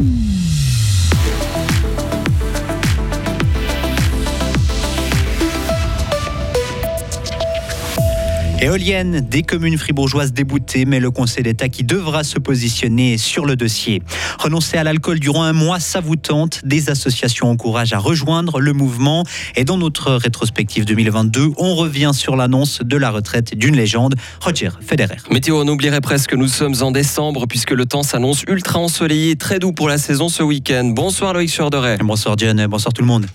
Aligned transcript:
Mm-hmm. 0.00 0.29
Éolienne 8.60 9.20
des 9.20 9.42
communes 9.42 9.78
fribourgeoises 9.78 10.34
déboutées, 10.34 10.84
mais 10.84 11.00
le 11.00 11.10
Conseil 11.10 11.42
d'État 11.42 11.70
qui 11.70 11.82
devra 11.82 12.24
se 12.24 12.38
positionner 12.38 13.16
sur 13.16 13.46
le 13.46 13.56
dossier. 13.56 14.02
Renoncer 14.38 14.76
à 14.76 14.84
l'alcool 14.84 15.18
durant 15.18 15.44
un 15.44 15.54
mois, 15.54 15.80
ça 15.80 16.00
vous 16.00 16.16
tente. 16.16 16.60
Des 16.64 16.90
associations 16.90 17.48
encouragent 17.50 17.94
à 17.94 17.98
rejoindre 17.98 18.60
le 18.60 18.74
mouvement. 18.74 19.24
Et 19.56 19.64
dans 19.64 19.78
notre 19.78 20.12
rétrospective 20.12 20.84
2022, 20.84 21.52
on 21.56 21.74
revient 21.74 22.10
sur 22.12 22.36
l'annonce 22.36 22.82
de 22.82 22.96
la 22.98 23.10
retraite 23.10 23.54
d'une 23.54 23.76
légende, 23.76 24.14
Roger 24.42 24.70
Federer. 24.82 25.16
Météo, 25.30 25.62
on 25.62 25.68
oublierait 25.68 26.02
presque 26.02 26.30
que 26.30 26.36
nous 26.36 26.48
sommes 26.48 26.74
en 26.82 26.90
décembre 26.90 27.46
puisque 27.46 27.70
le 27.70 27.86
temps 27.86 28.02
s'annonce 28.02 28.42
ultra 28.46 28.78
ensoleillé 28.78 29.36
très 29.36 29.58
doux 29.58 29.72
pour 29.72 29.88
la 29.88 29.96
saison 29.96 30.28
ce 30.28 30.42
week-end. 30.42 30.84
Bonsoir 30.84 31.32
Loïc 31.32 31.50
Chorderet. 31.56 31.96
Bonsoir 31.98 32.36
Diane, 32.36 32.66
bonsoir 32.66 32.92
tout 32.92 33.02
le 33.02 33.08
monde. 33.08 33.26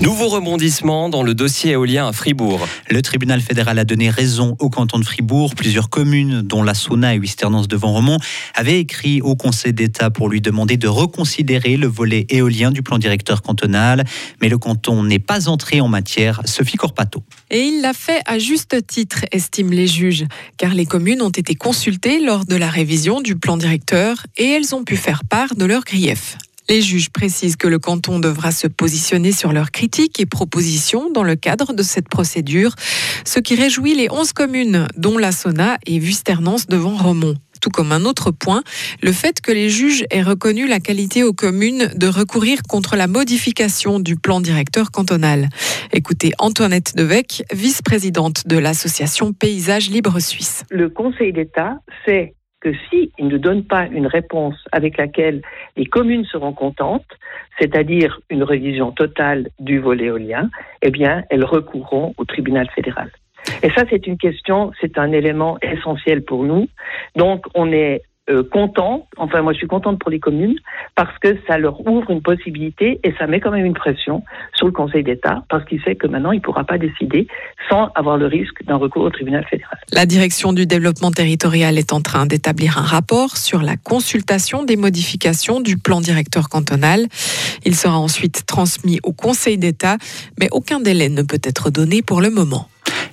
Nouveau 0.00 0.28
rebondissement 0.28 1.10
dans 1.10 1.22
le 1.22 1.34
dossier 1.34 1.72
éolien 1.72 2.08
à 2.08 2.12
Fribourg. 2.12 2.66
Le 2.88 3.02
tribunal 3.02 3.42
fédéral 3.42 3.78
a 3.78 3.84
donné 3.84 4.08
raison 4.08 4.56
au 4.58 4.70
canton 4.70 4.98
de 4.98 5.04
Fribourg. 5.04 5.54
Plusieurs 5.54 5.90
communes, 5.90 6.40
dont 6.40 6.62
la 6.62 6.72
Sauna 6.72 7.14
et 7.14 7.18
Wisternance 7.18 7.68
devant 7.68 7.92
Romont, 7.92 8.16
avaient 8.54 8.80
écrit 8.80 9.20
au 9.20 9.36
Conseil 9.36 9.74
d'État 9.74 10.08
pour 10.08 10.30
lui 10.30 10.40
demander 10.40 10.78
de 10.78 10.88
reconsidérer 10.88 11.76
le 11.76 11.86
volet 11.86 12.24
éolien 12.30 12.70
du 12.70 12.82
plan 12.82 12.96
directeur 12.96 13.42
cantonal. 13.42 14.04
Mais 14.40 14.48
le 14.48 14.56
canton 14.56 15.02
n'est 15.02 15.18
pas 15.18 15.50
entré 15.50 15.82
en 15.82 15.88
matière. 15.88 16.40
Sophie 16.46 16.78
Corpato. 16.78 17.22
Et 17.50 17.60
il 17.60 17.82
l'a 17.82 17.92
fait 17.92 18.22
à 18.24 18.38
juste 18.38 18.86
titre, 18.86 19.26
estiment 19.32 19.72
les 19.72 19.86
juges, 19.86 20.24
car 20.56 20.72
les 20.72 20.86
communes 20.86 21.20
ont 21.20 21.28
été 21.28 21.54
consultées 21.54 22.20
lors 22.20 22.46
de 22.46 22.56
la 22.56 22.70
révision 22.70 23.20
du 23.20 23.36
plan 23.36 23.58
directeur 23.58 24.24
et 24.38 24.46
elles 24.46 24.74
ont 24.74 24.82
pu 24.82 24.96
faire 24.96 25.24
part 25.26 25.54
de 25.56 25.66
leurs 25.66 25.84
griefs. 25.84 26.38
Les 26.70 26.82
juges 26.82 27.10
précisent 27.10 27.56
que 27.56 27.66
le 27.66 27.80
canton 27.80 28.20
devra 28.20 28.52
se 28.52 28.68
positionner 28.68 29.32
sur 29.32 29.52
leurs 29.52 29.72
critiques 29.72 30.20
et 30.20 30.24
propositions 30.24 31.10
dans 31.10 31.24
le 31.24 31.34
cadre 31.34 31.72
de 31.72 31.82
cette 31.82 32.08
procédure, 32.08 32.76
ce 33.24 33.40
qui 33.40 33.56
réjouit 33.56 33.96
les 33.96 34.08
11 34.08 34.32
communes, 34.32 34.86
dont 34.96 35.18
la 35.18 35.32
Sona 35.32 35.78
et 35.84 35.98
Vusternance 35.98 36.68
devant 36.68 36.96
Romont 36.96 37.34
tout 37.60 37.68
comme 37.68 37.92
un 37.92 38.06
autre 38.06 38.30
point, 38.30 38.62
le 39.02 39.12
fait 39.12 39.42
que 39.42 39.52
les 39.52 39.68
juges 39.68 40.06
aient 40.10 40.22
reconnu 40.22 40.66
la 40.66 40.80
qualité 40.80 41.24
aux 41.24 41.34
communes 41.34 41.90
de 41.94 42.06
recourir 42.06 42.62
contre 42.66 42.96
la 42.96 43.06
modification 43.06 44.00
du 44.00 44.16
plan 44.16 44.40
directeur 44.40 44.90
cantonal. 44.90 45.50
Écoutez 45.92 46.30
Antoinette 46.38 46.96
Devec, 46.96 47.42
vice-présidente 47.52 48.46
de 48.46 48.56
l'association 48.56 49.34
Paysage 49.34 49.90
Libre 49.90 50.20
Suisse. 50.20 50.64
Le 50.70 50.88
Conseil 50.88 51.34
d'État 51.34 51.80
sait 52.06 52.34
que 52.60 52.72
s'il 52.88 53.10
ne 53.18 53.38
donne 53.38 53.64
pas 53.64 53.86
une 53.86 54.06
réponse 54.06 54.56
avec 54.72 54.96
laquelle 54.98 55.42
les 55.76 55.86
communes 55.86 56.24
seront 56.24 56.52
contentes, 56.52 57.18
c'est-à-dire 57.58 58.20
une 58.30 58.42
révision 58.42 58.92
totale 58.92 59.48
du 59.58 59.78
volet 59.78 60.06
éolien, 60.06 60.50
eh 60.82 60.90
bien, 60.90 61.24
elles 61.30 61.44
recourront 61.44 62.14
au 62.16 62.24
tribunal 62.24 62.68
fédéral. 62.74 63.10
Et 63.62 63.70
ça, 63.70 63.84
c'est 63.88 64.06
une 64.06 64.18
question, 64.18 64.72
c'est 64.80 64.98
un 64.98 65.12
élément 65.12 65.58
essentiel 65.62 66.22
pour 66.22 66.44
nous. 66.44 66.68
Donc, 67.16 67.46
on 67.54 67.72
est 67.72 68.02
euh, 68.30 68.42
content, 68.42 69.08
enfin 69.16 69.42
moi 69.42 69.52
je 69.52 69.58
suis 69.58 69.66
contente 69.66 69.98
pour 69.98 70.10
les 70.10 70.20
communes, 70.20 70.56
parce 70.94 71.16
que 71.18 71.36
ça 71.46 71.58
leur 71.58 71.86
ouvre 71.86 72.10
une 72.10 72.22
possibilité 72.22 73.00
et 73.02 73.12
ça 73.18 73.26
met 73.26 73.40
quand 73.40 73.50
même 73.50 73.66
une 73.66 73.74
pression 73.74 74.22
sur 74.54 74.66
le 74.66 74.72
Conseil 74.72 75.02
d'État, 75.02 75.44
parce 75.48 75.64
qu'il 75.64 75.82
sait 75.82 75.96
que 75.96 76.06
maintenant 76.06 76.32
il 76.32 76.36
ne 76.36 76.42
pourra 76.42 76.64
pas 76.64 76.78
décider 76.78 77.26
sans 77.68 77.90
avoir 77.94 78.16
le 78.16 78.26
risque 78.26 78.64
d'un 78.64 78.76
recours 78.76 79.02
au 79.02 79.10
tribunal 79.10 79.44
fédéral. 79.44 79.78
La 79.92 80.06
direction 80.06 80.52
du 80.52 80.66
développement 80.66 81.10
territorial 81.10 81.78
est 81.78 81.92
en 81.92 82.00
train 82.00 82.26
d'établir 82.26 82.78
un 82.78 82.82
rapport 82.82 83.36
sur 83.36 83.62
la 83.62 83.76
consultation 83.76 84.64
des 84.64 84.76
modifications 84.76 85.60
du 85.60 85.76
plan 85.76 86.00
directeur 86.00 86.48
cantonal. 86.48 87.06
Il 87.64 87.74
sera 87.74 87.98
ensuite 87.98 88.46
transmis 88.46 89.00
au 89.02 89.12
Conseil 89.12 89.58
d'État, 89.58 89.96
mais 90.38 90.48
aucun 90.52 90.80
délai 90.80 91.08
ne 91.08 91.22
peut 91.22 91.40
être 91.42 91.70
donné 91.70 92.02
pour 92.02 92.20
le 92.20 92.30
moment. 92.30 92.68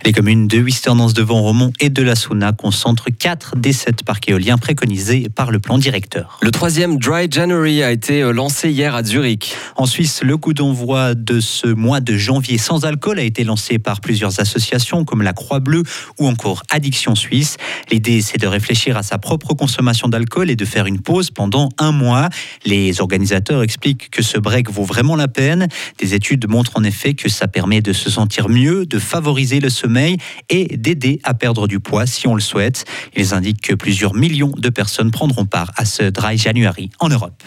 Les 0.06 0.12
communes 0.14 0.48
de 0.48 0.60
Wisternance 0.60 1.14
de 1.14 1.22
Romont 1.22 1.72
et 1.80 1.90
de 1.90 2.02
la 2.02 2.16
Sauna 2.16 2.54
concentrent 2.54 3.10
4 3.10 3.58
des 3.58 3.74
7 3.74 4.04
parcs 4.04 4.30
éoliens 4.30 4.58
préconisés 4.58 5.28
par 5.34 5.52
le 5.52 5.60
plan 5.60 5.78
directeur. 5.78 6.40
Le 6.42 6.52
troisième 6.52 6.98
Dry 6.98 7.28
January 7.30 7.84
a 7.84 7.92
été 7.92 8.22
euh, 8.22 8.32
lancé 8.32 8.70
hier 8.70 8.96
à 8.96 9.04
Zurich. 9.04 9.56
En 9.76 9.86
Suisse, 9.86 10.22
le 10.24 10.38
coup 10.38 10.54
d'envoi 10.54 11.14
de 11.16 11.40
ce 11.40 11.68
mois 11.68 12.00
de 12.00 12.16
janvier 12.16 12.58
sans 12.58 12.86
alcool 12.86 13.20
a 13.20 13.24
été 13.24 13.44
lancé 13.44 13.80
par 13.80 14.02
plusieurs 14.02 14.40
associations 14.40 15.06
comme 15.06 15.22
la 15.22 15.34
Croix-Bleue 15.34 15.84
ou 16.20 16.28
encore 16.28 16.64
Addiction 16.70 17.16
Suisse. 17.16 17.58
L'idée, 17.92 18.22
c'est 18.22 18.38
de 18.38 18.48
réfléchir 18.48 18.98
à 18.98 19.04
sa 19.04 19.18
propre 19.18 19.54
consommation 19.54 20.08
d'alcool 20.08 20.50
et 20.50 20.56
de 20.56 20.66
faire 20.66 20.86
une 20.86 21.00
pause 21.00 21.32
pendant 21.32 21.70
un 21.78 21.92
mois. 21.92 22.30
Les 22.66 23.02
organisateurs 23.02 23.64
expliquent 23.64 24.10
que 24.10 24.24
ce 24.24 24.38
break 24.38 24.72
vaut 24.72 24.84
vraiment 24.84 25.16
la 25.16 25.28
peine. 25.28 25.68
Des 26.00 26.14
études 26.14 26.48
montrent 26.50 26.74
en 26.76 26.84
effet 26.84 27.14
que 27.14 27.30
ça 27.30 27.48
permet 27.48 27.82
de 27.82 27.94
se 27.94 28.10
sentir 28.10 28.50
mieux, 28.50 28.86
de 28.86 29.00
favoriser 29.00 29.60
le 29.60 29.70
sommeil 29.78 30.18
et 30.50 30.78
d'aider 30.78 31.20
à 31.24 31.34
perdre 31.34 31.68
du 31.68 31.80
poids 31.80 32.06
si 32.06 32.28
on 32.28 32.36
le 32.36 32.42
souhaite. 32.42 32.86
Ils 33.16 33.34
indiquent 33.34 33.62
que 33.62 33.74
plusieurs 33.74 34.14
millions 34.14 34.52
de 34.58 34.70
personnes 34.70 35.12
prendront 35.12 35.46
part 35.46 35.72
à 35.78 35.86
ce 35.86 36.04
Dry 36.04 36.38
January 36.38 36.90
en 37.00 37.10
Europe. 37.10 37.44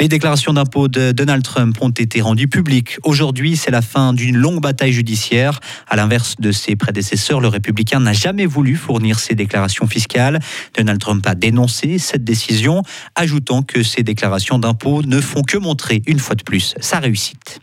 Les 0.00 0.08
déclarations 0.08 0.52
d'impôts 0.52 0.88
de 0.88 1.12
Donald 1.12 1.42
Trump 1.42 1.76
ont 1.80 1.90
été 1.90 2.20
rendues 2.20 2.48
publiques. 2.48 2.98
Aujourd'hui, 3.04 3.56
c'est 3.56 3.70
la 3.70 3.82
fin 3.82 4.12
d'une 4.12 4.36
longue 4.36 4.60
bataille 4.60 4.92
judiciaire. 4.92 5.60
À 5.88 5.96
l'inverse 5.96 6.36
de 6.38 6.50
ses 6.50 6.76
prédécesseurs, 6.76 7.40
le 7.40 7.48
républicain 7.48 8.00
n'a 8.00 8.12
jamais 8.12 8.46
voulu 8.46 8.74
fournir 8.74 9.20
ses 9.20 9.34
déclarations 9.34 9.86
fiscales. 9.86 10.40
Donald 10.76 11.00
Trump 11.00 11.24
a 11.26 11.34
dénoncé 11.34 11.98
cette 11.98 12.24
décision, 12.24 12.82
ajoutant 13.14 13.62
que 13.62 13.82
ces 13.82 14.02
déclarations 14.02 14.58
d'impôts 14.58 15.02
ne 15.02 15.20
font 15.20 15.42
que 15.42 15.58
montrer 15.58 16.02
une 16.06 16.18
fois 16.18 16.34
de 16.34 16.42
plus 16.42 16.74
sa 16.80 16.98
réussite. 16.98 17.60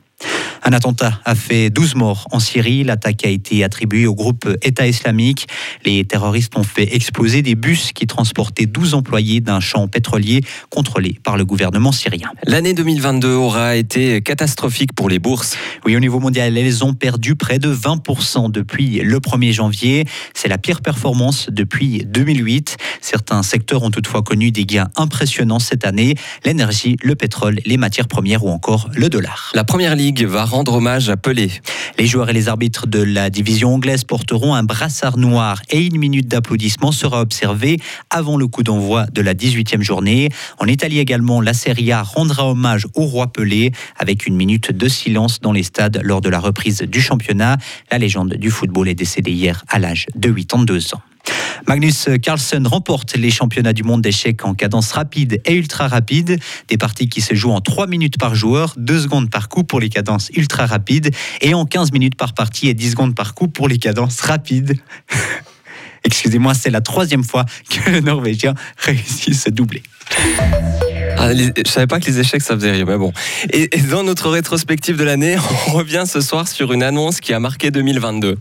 Un 0.64 0.74
attentat 0.74 1.20
a 1.25 1.36
fait 1.36 1.70
12 1.70 1.96
morts 1.96 2.28
en 2.31 2.40
Syrie. 2.40 2.84
L'attaque 2.84 3.25
a 3.25 3.30
été 3.30 3.64
attribuée 3.64 4.06
au 4.06 4.16
groupe 4.16 4.47
État 4.62 4.88
islamique. 4.88 5.47
Les 5.86 6.06
terroristes 6.06 6.58
ont 6.58 6.64
fait 6.64 6.96
exploser 6.96 7.42
des 7.42 7.56
bus 7.56 7.92
qui 7.94 8.08
transportaient 8.08 8.66
12 8.66 8.94
employés 8.94 9.42
d'un 9.42 9.59
champ 9.59 9.88
pétrolier 9.88 10.42
contrôlé 10.70 11.20
par 11.24 11.38
le 11.38 11.46
gouvernement 11.46 11.92
syrien. 11.92 12.31
L'année 12.46 12.74
2022 12.74 13.30
aura 13.30 13.75
été 13.75 14.22
catastrophique 14.22 14.94
pour 14.94 15.09
les 15.09 15.20
bourses. 15.20 15.58
Oui, 15.86 15.96
au 15.96 16.00
niveau 16.00 16.20
mondial, 16.20 16.58
elles 16.58 16.84
ont 16.84 16.94
perdu 16.94 17.36
près 17.36 17.59
de 17.59 17.74
20% 17.74 18.52
depuis 18.52 19.00
le 19.00 19.20
1er 19.20 19.53
janvier. 19.53 20.06
C'est 20.34 20.47
la 20.47 20.58
pire 20.58 20.81
performance 20.81 21.50
depuis 21.50 22.03
2008. 22.06 22.78
Certains 23.02 23.44
secteurs 23.44 23.84
ont 23.84 23.91
toutefois 23.91 24.24
connu 24.24 24.52
des 24.52 24.66
gains 24.66 24.90
impressionnants 24.96 25.59
cette 25.59 25.86
année. 25.86 26.16
L'énergie, 26.46 26.97
le 27.02 27.16
pétrole, 27.16 27.59
les 27.66 27.78
matières 27.78 28.08
premières 28.08 28.44
ou 28.44 28.50
encore 28.50 28.90
le 28.94 29.09
dollar. 29.09 29.52
La 29.53 29.64
première 29.64 29.96
ligue 29.96 30.26
va 30.26 30.46
rendre 30.49 30.73
hommage 30.73 31.09
à 31.09 31.15
Pelé. 31.15 31.49
Les 31.97 32.07
joueurs 32.07 32.29
et 32.29 32.33
les 32.33 32.49
arbitres 32.49 32.87
de 32.87 33.01
la 33.01 33.29
division 33.29 33.75
anglaise 33.75 34.03
porteront 34.03 34.55
un 34.55 34.63
brassard 34.63 35.17
noir 35.17 35.61
et 35.69 35.85
une 35.85 35.97
minute 35.97 36.27
d'applaudissement 36.27 36.91
sera 36.91 37.21
observée 37.21 37.79
avant 38.09 38.35
le 38.35 38.47
coup 38.47 38.63
d'envoi 38.63 39.05
de 39.13 39.21
la 39.21 39.33
18e 39.33 39.81
journée. 39.81 40.29
En 40.57 40.65
Italie 40.65 40.99
également, 40.99 41.39
la 41.39 41.53
Serie 41.53 41.91
A 41.91 42.01
rendra 42.01 42.49
hommage 42.49 42.87
au 42.95 43.03
roi 43.03 43.27
Pelé 43.27 43.71
avec 43.97 44.25
une 44.25 44.35
minute 44.35 44.71
de 44.71 44.87
silence 44.87 45.39
dans 45.39 45.51
les 45.51 45.63
stades 45.63 46.01
lors 46.03 46.21
de 46.21 46.29
la 46.29 46.39
reprise 46.39 46.81
du 46.81 46.99
championnat. 46.99 47.57
La 47.91 47.97
légende 47.97 48.33
du 48.33 48.49
football 48.49 48.89
est 48.89 48.95
décédée 48.95 49.31
hier 49.31 49.63
à 49.69 49.79
l'âge 49.79 50.07
de 50.16 50.31
82 50.31 50.95
ans. 50.95 51.01
Magnus 51.67 52.09
Carlsen 52.22 52.66
remporte 52.66 53.16
les 53.16 53.29
championnats 53.29 53.73
du 53.73 53.84
monde 53.84 54.01
d'échecs 54.01 54.45
en 54.45 54.53
cadence 54.53 54.91
rapide 54.91 55.41
et 55.45 55.53
ultra 55.53 55.88
rapide. 55.88 56.40
Des 56.67 56.78
parties 56.78 57.09
qui 57.09 57.22
se 57.22 57.35
jouent 57.35 57.51
en 57.51 57.62
3 57.62 57.88
minutes 57.88 58.17
par 58.17 58.35
joueur, 58.35 58.73
2 58.78 59.01
secondes 59.01 59.29
par 59.29 59.50
coup 59.50 59.63
pour 59.63 59.79
les 59.79 59.90
cadences 59.90 60.29
ultra 60.35 60.66
rapides 60.66 61.13
et 61.41 61.53
en 61.53 61.66
15 61.66 61.91
minutes 61.91 62.16
par 62.16 62.34
partie 62.34 62.69
et 62.69 62.73
10 62.73 62.91
secondes 62.91 63.16
par 63.16 63.34
coup 63.34 63.47
pour 63.47 63.67
les 63.67 63.78
cadences 63.78 64.22
rapides. 64.22 64.79
Excusez-moi, 66.03 66.53
c'est 66.53 66.69
la 66.69 66.81
troisième 66.81 67.23
fois 67.23 67.46
que 67.69 67.90
le 67.90 68.00
Norvégien 68.00 68.53
réussit 68.78 69.34
ce 69.34 69.50
doublé. 69.50 69.84
Ah, 71.22 71.34
je 71.34 71.70
savais 71.70 71.85
pas 71.85 71.99
que 71.99 72.05
les 72.05 72.17
échecs 72.22 72.41
ça 72.41 72.55
faisait 72.55 72.72
rire, 72.72 72.85
mais 72.88 72.97
bon. 72.97 73.11
Et, 73.52 73.67
dans 73.91 74.03
notre 74.03 74.29
rétrospective 74.29 74.96
de 74.96 75.03
l'année, 75.03 75.35
on 75.67 75.73
revient 75.73 76.05
ce 76.08 76.22
soir 76.22 76.47
sur 76.47 76.72
une 76.72 76.82
annonce 76.82 77.20
qui 77.20 77.34
a 77.34 77.41
marqué 77.41 77.72
2022. 77.72 78.38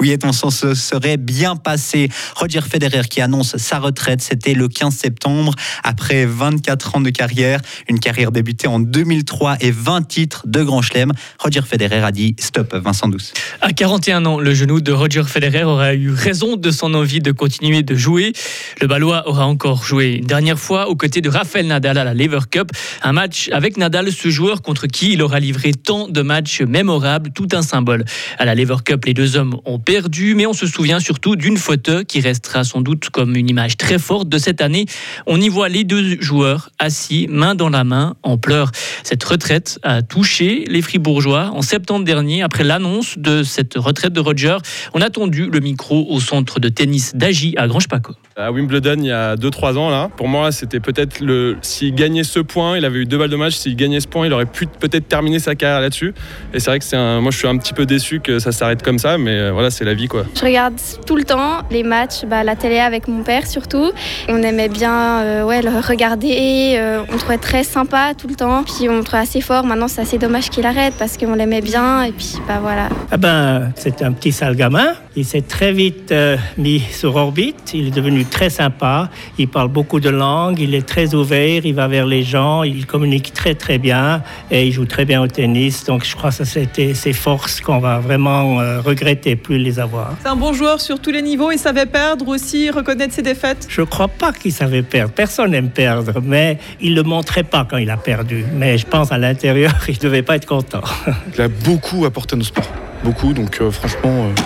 Oui, 0.00 0.10
et 0.10 0.16
ton 0.16 0.32
sens 0.32 0.72
serait 0.72 1.18
bien 1.18 1.54
passé. 1.54 2.08
Roger 2.34 2.62
Federer 2.62 3.02
qui 3.10 3.20
annonce 3.20 3.58
sa 3.58 3.78
retraite, 3.78 4.22
c'était 4.22 4.54
le 4.54 4.68
15 4.68 4.94
septembre, 4.94 5.52
après 5.82 6.24
24 6.24 6.96
ans 6.96 7.02
de 7.02 7.10
carrière, 7.10 7.60
une 7.90 8.00
carrière 8.00 8.32
débutée 8.32 8.68
en 8.68 8.80
2003 8.80 9.58
et 9.60 9.70
20 9.70 10.08
titres 10.08 10.44
de 10.46 10.62
Grand 10.62 10.80
Chelem. 10.80 11.12
Roger 11.38 11.60
Federer 11.60 12.02
a 12.04 12.10
dit 12.10 12.36
stop, 12.40 12.74
Vincent 12.74 13.08
Douce. 13.08 13.34
À 13.60 13.74
41 13.74 14.24
ans, 14.24 14.40
le 14.40 14.54
genou 14.54 14.80
de 14.80 14.92
Roger 14.92 15.24
Federer 15.24 15.64
aura 15.64 15.92
eu 15.92 16.10
raison 16.10 16.56
de 16.56 16.70
son 16.70 16.94
envie 16.94 17.20
de 17.20 17.32
continuer 17.32 17.82
de 17.82 17.94
jouer. 17.94 18.32
Le 18.80 18.86
Balois 18.86 19.28
aura 19.28 19.44
encore 19.44 19.84
joué 19.84 20.14
une 20.14 20.26
dernière 20.26 20.58
fois 20.58 20.88
aux 20.88 20.96
côtés 20.96 21.20
de 21.20 21.28
Rafael 21.28 21.66
Nadal 21.66 21.98
à 21.98 22.04
la 22.04 22.13
Lever 22.14 22.40
Cup. 22.50 22.70
Un 23.02 23.12
match 23.12 23.50
avec 23.52 23.76
Nadal, 23.76 24.10
ce 24.10 24.28
joueur 24.30 24.62
contre 24.62 24.86
qui 24.86 25.12
il 25.12 25.22
aura 25.22 25.40
livré 25.40 25.72
tant 25.72 26.08
de 26.08 26.22
matchs 26.22 26.62
mémorables, 26.62 27.30
tout 27.34 27.48
un 27.52 27.62
symbole. 27.62 28.04
À 28.38 28.44
la 28.44 28.54
Lever 28.54 28.76
Cup, 28.84 29.04
les 29.04 29.14
deux 29.14 29.36
hommes 29.36 29.58
ont 29.64 29.78
perdu, 29.78 30.34
mais 30.34 30.46
on 30.46 30.52
se 30.52 30.66
souvient 30.66 31.00
surtout 31.00 31.36
d'une 31.36 31.56
photo 31.56 32.04
qui 32.04 32.20
restera 32.20 32.64
sans 32.64 32.80
doute 32.80 33.10
comme 33.10 33.36
une 33.36 33.50
image 33.50 33.76
très 33.76 33.98
forte 33.98 34.28
de 34.28 34.38
cette 34.38 34.62
année. 34.62 34.86
On 35.26 35.40
y 35.40 35.48
voit 35.48 35.68
les 35.68 35.84
deux 35.84 36.20
joueurs 36.20 36.70
assis, 36.78 37.26
main 37.28 37.54
dans 37.54 37.68
la 37.68 37.84
main, 37.84 38.16
en 38.22 38.38
pleurs. 38.38 38.70
Cette 39.02 39.24
retraite 39.24 39.78
a 39.82 40.02
touché 40.02 40.64
les 40.68 40.82
Fribourgeois 40.82 41.50
en 41.52 41.62
septembre 41.62 42.04
dernier, 42.04 42.42
après 42.42 42.64
l'annonce 42.64 43.18
de 43.18 43.42
cette 43.42 43.74
retraite 43.74 44.12
de 44.12 44.20
Roger. 44.20 44.56
On 44.94 45.00
a 45.00 45.10
tendu 45.10 45.48
le 45.50 45.60
micro 45.60 46.06
au 46.08 46.20
centre 46.20 46.60
de 46.60 46.68
tennis 46.68 47.14
d'Agi 47.14 47.54
à 47.56 47.66
Grange-Paco. 47.66 48.14
À 48.36 48.50
Wimbledon, 48.50 48.96
il 48.98 49.06
y 49.06 49.12
a 49.12 49.36
2-3 49.36 49.78
ans, 49.78 49.90
là, 49.90 50.10
pour 50.16 50.26
moi, 50.26 50.50
c'était 50.50 50.80
peut-être 50.80 51.20
le. 51.20 51.56
S'il 51.62 51.94
gagnait 51.94 52.24
ce 52.24 52.40
point, 52.40 52.76
il 52.76 52.84
avait 52.84 52.98
eu 52.98 53.06
deux 53.06 53.16
balles 53.16 53.30
de 53.30 53.36
match. 53.36 53.54
S'il 53.54 53.76
gagnait 53.76 54.00
ce 54.00 54.08
point, 54.08 54.26
il 54.26 54.32
aurait 54.32 54.44
pu 54.44 54.66
peut-être 54.66 55.06
terminer 55.06 55.38
sa 55.38 55.54
carrière 55.54 55.80
là-dessus. 55.80 56.12
Et 56.52 56.58
c'est 56.58 56.68
vrai 56.68 56.80
que 56.80 56.84
c'est 56.84 56.96
un. 56.96 57.20
Moi, 57.20 57.30
je 57.30 57.38
suis 57.38 57.46
un 57.46 57.56
petit 57.58 57.72
peu 57.72 57.86
déçu 57.86 58.18
que 58.18 58.40
ça 58.40 58.50
s'arrête 58.50 58.82
comme 58.82 58.98
ça, 58.98 59.18
mais 59.18 59.38
euh, 59.38 59.52
voilà, 59.52 59.70
c'est 59.70 59.84
la 59.84 59.94
vie, 59.94 60.08
quoi. 60.08 60.24
Je 60.34 60.44
regarde 60.44 60.74
tout 61.06 61.14
le 61.14 61.22
temps 61.22 61.60
les 61.70 61.84
matchs, 61.84 62.24
bah, 62.26 62.42
la 62.42 62.56
télé 62.56 62.80
avec 62.80 63.06
mon 63.06 63.22
père 63.22 63.46
surtout. 63.46 63.92
On 64.28 64.42
aimait 64.42 64.68
bien 64.68 65.22
euh, 65.22 65.44
ouais, 65.44 65.62
le 65.62 65.70
regarder, 65.70 66.74
euh, 66.76 67.04
on 67.12 67.16
trouvait 67.18 67.38
très 67.38 67.62
sympa 67.62 68.14
tout 68.18 68.26
le 68.26 68.34
temps. 68.34 68.64
Puis 68.64 68.88
on 68.88 68.96
le 68.96 69.04
trouvait 69.04 69.22
assez 69.22 69.42
fort. 69.42 69.64
Maintenant, 69.64 69.86
c'est 69.86 70.00
assez 70.00 70.18
dommage 70.18 70.50
qu'il 70.50 70.66
arrête 70.66 70.94
parce 70.98 71.16
qu'on 71.16 71.36
l'aimait 71.36 71.60
bien. 71.60 72.02
Et 72.02 72.10
puis, 72.10 72.34
bah 72.48 72.58
voilà. 72.60 72.88
Ah 73.12 73.16
ben, 73.16 73.70
c'est 73.76 74.02
un 74.02 74.10
petit 74.10 74.32
sale 74.32 74.56
gamin. 74.56 74.94
Il 75.16 75.24
s'est 75.24 75.42
très 75.42 75.72
vite 75.72 76.10
euh, 76.10 76.36
mis 76.58 76.80
sur 76.80 77.14
orbite. 77.14 77.70
Il 77.72 77.86
est 77.86 77.94
devenu 77.94 78.23
très 78.30 78.50
sympa. 78.50 79.08
Il 79.38 79.48
parle 79.48 79.68
beaucoup 79.68 80.00
de 80.00 80.08
langues. 80.10 80.58
Il 80.60 80.74
est 80.74 80.86
très 80.86 81.14
ouvert. 81.14 81.62
Il 81.64 81.74
va 81.74 81.88
vers 81.88 82.06
les 82.06 82.22
gens. 82.22 82.62
Il 82.62 82.86
communique 82.86 83.32
très 83.32 83.54
très 83.54 83.78
bien 83.78 84.22
et 84.50 84.66
il 84.66 84.72
joue 84.72 84.84
très 84.86 85.04
bien 85.04 85.22
au 85.22 85.26
tennis. 85.26 85.84
Donc 85.84 86.04
je 86.04 86.14
crois 86.16 86.30
que 86.30 86.44
c'était 86.44 86.94
ses 86.94 87.12
forces 87.12 87.60
qu'on 87.60 87.78
va 87.78 87.98
vraiment 87.98 88.60
euh, 88.60 88.80
regretter 88.80 89.36
plus 89.36 89.58
les 89.58 89.78
avoir. 89.78 90.12
C'est 90.22 90.28
un 90.28 90.36
bon 90.36 90.52
joueur 90.52 90.80
sur 90.80 91.00
tous 91.00 91.10
les 91.10 91.22
niveaux. 91.22 91.50
Il 91.50 91.58
savait 91.58 91.86
perdre 91.86 92.28
aussi, 92.28 92.70
reconnaître 92.70 93.14
ses 93.14 93.22
défaites. 93.22 93.66
Je 93.68 93.82
crois 93.82 94.08
pas 94.08 94.32
qu'il 94.32 94.52
savait 94.52 94.82
perdre. 94.82 95.12
Personne 95.12 95.50
n'aime 95.52 95.70
perdre, 95.70 96.20
mais 96.22 96.58
il 96.80 96.94
le 96.94 97.02
montrait 97.02 97.42
pas 97.44 97.66
quand 97.68 97.76
il 97.78 97.90
a 97.90 97.96
perdu. 97.96 98.44
Mais 98.54 98.78
je 98.78 98.86
pense 98.86 99.12
à 99.12 99.18
l'intérieur, 99.18 99.72
il 99.88 99.98
devait 99.98 100.22
pas 100.22 100.36
être 100.36 100.46
content. 100.46 100.82
Il 101.34 101.40
a 101.40 101.48
beaucoup 101.48 102.04
apporté 102.04 102.34
à 102.34 102.38
nos 102.38 102.44
sports. 102.44 102.68
Beaucoup. 103.02 103.32
Donc 103.32 103.58
euh, 103.60 103.70
franchement. 103.70 104.26
euh, 104.26 104.42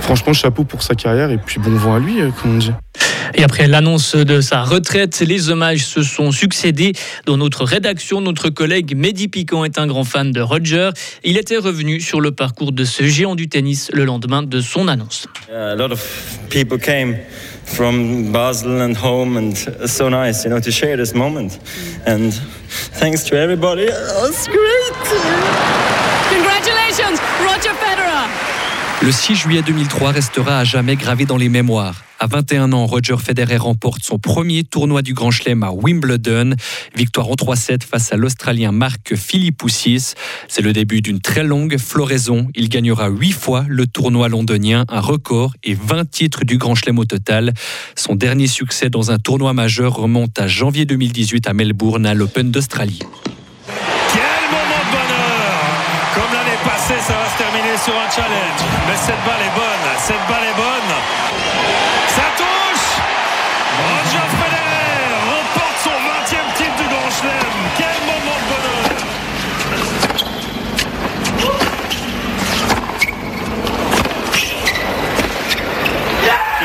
Franchement, 0.00 0.32
chapeau 0.32 0.62
pour 0.64 0.82
sa 0.82 0.94
carrière 0.94 1.30
et 1.30 1.38
puis 1.38 1.58
bon 1.58 1.72
vent 1.72 1.96
à 1.96 1.98
lui, 1.98 2.18
comme 2.40 2.54
on 2.54 2.58
dit. 2.58 2.72
Et 3.34 3.44
après 3.44 3.68
l'annonce 3.68 4.14
de 4.14 4.40
sa 4.40 4.62
retraite, 4.62 5.20
les 5.20 5.50
hommages 5.50 5.84
se 5.84 6.02
sont 6.02 6.32
succédés. 6.32 6.92
Dans 7.26 7.36
notre 7.36 7.64
rédaction, 7.64 8.20
notre 8.20 8.50
collègue 8.50 8.96
Mehdi 8.96 9.28
Piquant 9.28 9.64
est 9.64 9.78
un 9.78 9.86
grand 9.86 10.04
fan 10.04 10.32
de 10.32 10.40
Roger. 10.40 10.90
Il 11.24 11.36
était 11.36 11.56
revenu 11.56 12.00
sur 12.00 12.20
le 12.20 12.30
parcours 12.30 12.72
de 12.72 12.84
ce 12.84 13.04
géant 13.04 13.34
du 13.34 13.48
tennis 13.48 13.90
le 13.92 14.04
lendemain 14.04 14.42
de 14.42 14.60
son 14.60 14.88
annonce. 14.88 15.26
A 15.54 15.74
lot 15.74 15.92
of 15.92 16.00
people 16.50 16.78
came 16.78 17.16
from 17.64 18.32
Basel 18.32 18.80
and 18.80 18.94
home, 18.94 19.36
and 19.36 19.52
it's 19.82 19.92
so 19.92 20.08
nice, 20.08 20.44
you 20.44 20.50
know, 20.50 20.60
to 20.60 20.70
share 20.70 20.96
this 20.96 21.14
moment. 21.14 21.58
And 22.06 22.30
thanks 22.94 23.24
to 23.24 23.36
everybody. 23.36 23.88
Oh, 23.90 24.28
it's 24.28 24.46
great. 24.46 24.94
Congratulations, 26.30 27.20
Roger. 27.40 27.77
Le 29.00 29.12
6 29.12 29.36
juillet 29.36 29.62
2003 29.62 30.10
restera 30.10 30.58
à 30.58 30.64
jamais 30.64 30.96
gravé 30.96 31.24
dans 31.24 31.36
les 31.36 31.48
mémoires. 31.48 32.02
À 32.18 32.26
21 32.26 32.72
ans, 32.72 32.84
Roger 32.84 33.14
Federer 33.16 33.56
remporte 33.56 34.02
son 34.02 34.18
premier 34.18 34.64
tournoi 34.64 35.02
du 35.02 35.14
Grand 35.14 35.30
Chelem 35.30 35.62
à 35.62 35.70
Wimbledon. 35.70 36.56
Victoire 36.96 37.28
en 37.28 37.34
3-7 37.34 37.84
face 37.84 38.12
à 38.12 38.16
l'Australien 38.16 38.72
Marc 38.72 39.14
Philippoussis. 39.14 40.14
C'est 40.48 40.62
le 40.62 40.72
début 40.72 41.00
d'une 41.00 41.20
très 41.20 41.44
longue 41.44 41.78
floraison. 41.78 42.48
Il 42.56 42.68
gagnera 42.68 43.08
8 43.08 43.30
fois 43.30 43.64
le 43.68 43.86
tournoi 43.86 44.28
londonien, 44.28 44.84
un 44.88 45.00
record 45.00 45.54
et 45.62 45.74
20 45.74 46.10
titres 46.10 46.44
du 46.44 46.58
Grand 46.58 46.74
Chelem 46.74 46.98
au 46.98 47.04
total. 47.04 47.54
Son 47.94 48.16
dernier 48.16 48.48
succès 48.48 48.90
dans 48.90 49.12
un 49.12 49.18
tournoi 49.18 49.52
majeur 49.52 49.94
remonte 49.94 50.40
à 50.40 50.48
janvier 50.48 50.86
2018 50.86 51.46
à 51.46 51.52
Melbourne 51.52 52.04
à 52.04 52.14
l'Open 52.14 52.50
d'Australie. 52.50 52.98
Ça 56.96 57.12
va 57.12 57.28
se 57.28 57.36
terminer 57.36 57.76
sur 57.76 57.92
un 57.92 58.08
challenge. 58.10 58.62
Mais 58.86 58.96
cette 58.96 59.22
balle 59.24 59.42
est 59.44 59.54
bonne, 59.54 59.86
cette 59.98 60.26
balle 60.26 60.44
est 60.44 60.56
bonne. 60.56 60.90
Ça 62.16 62.22
touche 62.36 62.88
Roger 63.78 64.26
Federer 64.40 65.04
remporte 65.28 65.78
son 65.84 65.96
20e 66.08 66.48
titre 66.56 66.76
du 66.76 66.88
Grand 66.88 67.10
Chelem. 67.20 67.56
Quel 67.76 67.98
moment 68.06 68.38
de 68.40 68.46
bonheur 68.48 68.88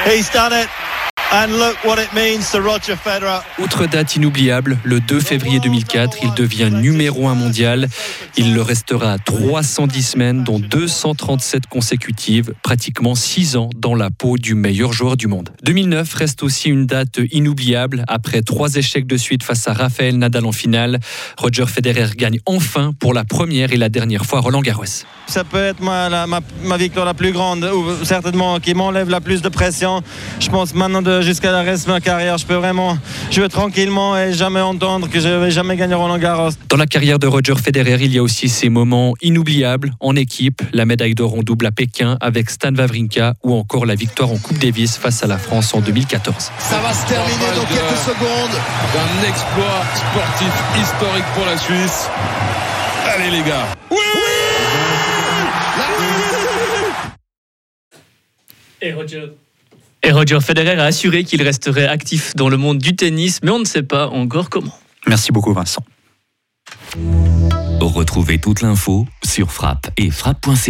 He's 0.05 0.29
done 0.29 0.53
it. 0.53 0.82
And 1.35 1.47
look 1.57 1.75
what 1.83 1.95
it 1.99 2.13
means 2.13 2.51
to 2.51 2.59
Roger 2.61 2.95
Federer. 2.95 3.39
Autre 3.57 3.87
date 3.87 4.15
inoubliable, 4.17 4.77
le 4.83 4.99
2 4.99 5.19
février 5.19 5.59
2004, 5.59 6.17
il 6.21 6.31
devient 6.35 6.69
numéro 6.71 7.27
1 7.27 7.33
mondial. 7.33 7.87
Il 8.37 8.53
le 8.53 8.61
restera 8.61 9.17
310 9.17 10.03
semaines, 10.03 10.43
dont 10.43 10.59
237 10.59 11.65
consécutives, 11.65 12.53
pratiquement 12.61 13.15
6 13.15 13.55
ans 13.57 13.69
dans 13.75 13.95
la 13.95 14.11
peau 14.11 14.37
du 14.37 14.53
meilleur 14.53 14.93
joueur 14.93 15.17
du 15.17 15.25
monde. 15.25 15.49
2009 15.63 16.13
reste 16.13 16.43
aussi 16.43 16.69
une 16.69 16.85
date 16.85 17.19
inoubliable. 17.31 18.05
Après 18.07 18.43
trois 18.43 18.75
échecs 18.75 19.07
de 19.07 19.17
suite 19.17 19.41
face 19.41 19.67
à 19.67 19.73
Rafael 19.73 20.19
Nadal 20.19 20.45
en 20.45 20.51
finale, 20.51 20.99
Roger 21.39 21.65
Federer 21.65 22.09
gagne 22.15 22.37
enfin 22.45 22.91
pour 22.99 23.15
la 23.15 23.23
première 23.23 23.73
et 23.73 23.77
la 23.77 23.89
dernière 23.89 24.27
fois 24.27 24.39
Roland 24.39 24.61
Garros. 24.61 24.83
Ça 25.25 25.43
peut 25.43 25.63
être 25.63 25.81
ma, 25.81 26.09
la- 26.09 26.27
ma, 26.27 26.41
ma 26.63 26.77
victoire 26.77 27.05
la 27.07 27.15
plus 27.15 27.31
grande, 27.31 27.63
ou 27.63 28.05
certainement 28.05 28.59
qui 28.59 28.75
m'enlève 28.75 29.09
la 29.09 29.19
plus 29.21 29.41
de 29.41 29.49
pression. 29.49 30.03
Je 30.39 30.49
pense 30.49 30.75
maintenant 30.75 31.01
de, 31.01 31.22
jusqu'à 31.23 31.51
la 31.51 31.61
reste 31.61 31.87
de 31.87 31.91
ma 31.91 31.99
carrière, 31.99 32.37
je 32.37 32.45
peux 32.45 32.55
vraiment 32.55 32.97
jouer 33.31 33.49
tranquillement 33.49 34.17
et 34.17 34.33
jamais 34.33 34.61
entendre 34.61 35.09
que 35.09 35.19
je 35.19 35.27
vais 35.27 35.51
jamais 35.51 35.75
gagner 35.75 35.95
Roland 35.95 36.17
Garros. 36.17 36.51
Dans 36.69 36.77
la 36.77 36.85
carrière 36.85 37.19
de 37.19 37.27
Roger 37.27 37.55
Federer, 37.55 37.97
il 38.01 38.13
y 38.13 38.17
a 38.17 38.23
aussi 38.23 38.49
ces 38.49 38.69
moments 38.69 39.13
inoubliables 39.21 39.93
en 39.99 40.15
équipe, 40.15 40.61
la 40.73 40.85
médaille 40.85 41.15
d'or 41.15 41.35
en 41.35 41.43
double 41.43 41.65
à 41.65 41.71
Pékin 41.71 42.17
avec 42.21 42.49
Stan 42.49 42.73
Wawrinka 42.73 43.33
ou 43.43 43.53
encore 43.55 43.85
la 43.85 43.95
victoire 43.95 44.31
en 44.31 44.37
Coupe 44.37 44.59
Davis 44.59 44.97
face 44.97 45.23
à 45.23 45.27
la 45.27 45.37
France 45.37 45.73
en 45.73 45.81
2014. 45.81 46.51
Ça 46.59 46.79
va 46.79 46.93
se 46.93 47.07
terminer 47.07 47.55
dans 47.55 47.65
quelques 47.65 47.99
secondes. 47.99 48.57
Un 48.95 49.27
exploit 49.27 49.83
sportif 49.95 50.53
historique 50.81 51.25
pour 51.35 51.45
la 51.45 51.57
Suisse. 51.57 52.09
Allez 53.07 53.31
les 53.31 53.43
gars. 53.43 53.67
Et 58.81 58.91
Roger. 58.91 59.31
Et 60.03 60.11
Roger 60.11 60.39
Federer 60.41 60.79
a 60.79 60.85
assuré 60.85 61.23
qu'il 61.23 61.41
resterait 61.41 61.87
actif 61.87 62.35
dans 62.35 62.49
le 62.49 62.57
monde 62.57 62.77
du 62.77 62.95
tennis, 62.95 63.39
mais 63.41 63.51
on 63.51 63.59
ne 63.59 63.65
sait 63.65 63.83
pas 63.83 64.07
encore 64.09 64.49
comment. 64.49 64.77
Merci 65.07 65.31
beaucoup 65.31 65.53
Vincent. 65.53 65.83
Retrouvez 67.79 68.39
toute 68.39 68.61
l'info 68.61 69.07
sur 69.23 69.51
frappe 69.51 69.89
et 69.97 70.09
frappe.ch. 70.09 70.69